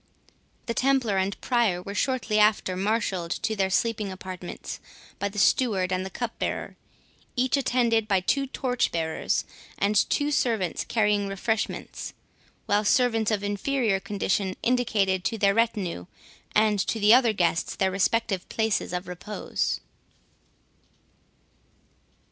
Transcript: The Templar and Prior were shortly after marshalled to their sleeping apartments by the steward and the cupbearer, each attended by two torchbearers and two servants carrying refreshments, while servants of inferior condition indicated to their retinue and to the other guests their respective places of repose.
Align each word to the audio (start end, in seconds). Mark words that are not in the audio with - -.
The 0.65 0.73
Templar 0.73 1.17
and 1.19 1.39
Prior 1.41 1.79
were 1.79 1.93
shortly 1.93 2.39
after 2.39 2.75
marshalled 2.75 3.29
to 3.43 3.55
their 3.55 3.69
sleeping 3.69 4.11
apartments 4.11 4.79
by 5.19 5.29
the 5.29 5.37
steward 5.37 5.93
and 5.93 6.03
the 6.03 6.09
cupbearer, 6.09 6.75
each 7.35 7.55
attended 7.55 8.07
by 8.07 8.19
two 8.21 8.47
torchbearers 8.47 9.45
and 9.77 9.95
two 10.09 10.31
servants 10.31 10.83
carrying 10.85 11.27
refreshments, 11.27 12.13
while 12.65 12.83
servants 12.83 13.29
of 13.29 13.43
inferior 13.43 13.99
condition 13.99 14.55
indicated 14.63 15.23
to 15.25 15.37
their 15.37 15.53
retinue 15.53 16.07
and 16.55 16.79
to 16.79 16.99
the 16.99 17.13
other 17.13 17.31
guests 17.31 17.75
their 17.75 17.91
respective 17.91 18.49
places 18.49 18.93
of 18.93 19.07
repose. 19.07 19.81